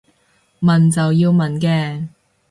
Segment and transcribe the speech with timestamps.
[0.61, 2.07] 問就要問嘅